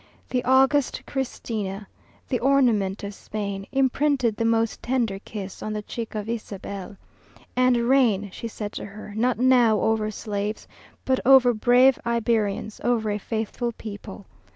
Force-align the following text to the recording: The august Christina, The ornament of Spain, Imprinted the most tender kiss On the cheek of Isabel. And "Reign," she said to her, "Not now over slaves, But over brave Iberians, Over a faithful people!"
The 0.29 0.43
august 0.45 1.03
Christina, 1.05 1.87
The 2.27 2.39
ornament 2.39 3.03
of 3.03 3.13
Spain, 3.13 3.67
Imprinted 3.71 4.35
the 4.35 4.45
most 4.45 4.81
tender 4.81 5.19
kiss 5.19 5.61
On 5.61 5.73
the 5.73 5.83
cheek 5.83 6.15
of 6.15 6.27
Isabel. 6.27 6.97
And 7.55 7.77
"Reign," 7.87 8.31
she 8.33 8.47
said 8.47 8.71
to 8.71 8.85
her, 8.87 9.13
"Not 9.13 9.37
now 9.37 9.79
over 9.79 10.09
slaves, 10.09 10.67
But 11.05 11.19
over 11.23 11.53
brave 11.53 11.99
Iberians, 12.03 12.81
Over 12.83 13.11
a 13.11 13.19
faithful 13.19 13.73
people!" 13.73 14.25